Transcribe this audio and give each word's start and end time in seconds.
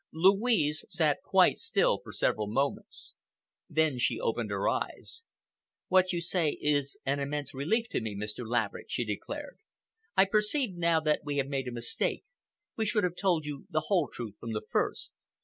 Louise 0.11 0.83
sat 0.89 1.21
quite 1.21 1.59
still 1.59 1.99
for 2.03 2.11
several 2.11 2.47
moments. 2.47 3.13
Then 3.69 3.99
she 3.99 4.19
opened 4.19 4.49
her 4.49 4.67
eyes. 4.67 5.21
"What 5.89 6.11
you 6.11 6.21
say 6.21 6.57
is 6.59 6.97
an 7.05 7.19
immense 7.19 7.53
relief 7.53 7.87
to 7.89 8.01
me, 8.01 8.15
Mr. 8.15 8.43
Laverick," 8.43 8.87
she 8.89 9.05
declared. 9.05 9.59
"I 10.17 10.25
perceive 10.25 10.73
now 10.75 11.01
that 11.01 11.21
we 11.23 11.37
have 11.37 11.45
made 11.45 11.67
a 11.67 11.71
mistake. 11.71 12.23
We 12.75 12.87
should 12.87 13.03
have 13.03 13.15
told 13.15 13.45
you 13.45 13.67
the 13.69 13.83
whole 13.89 14.09
truth 14.11 14.33
from 14.39 14.53
the 14.53 14.63
first. 14.71 15.13